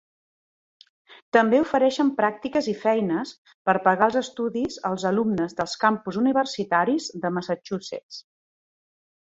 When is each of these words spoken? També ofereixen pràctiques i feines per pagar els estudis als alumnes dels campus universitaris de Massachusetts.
També 1.35 1.59
ofereixen 1.65 2.09
pràctiques 2.21 2.69
i 2.71 2.73
feines 2.85 3.35
per 3.69 3.77
pagar 3.89 4.07
els 4.13 4.19
estudis 4.23 4.79
als 4.91 5.07
alumnes 5.13 5.55
dels 5.61 5.79
campus 5.87 6.21
universitaris 6.25 7.11
de 7.27 7.33
Massachusetts. 7.39 8.23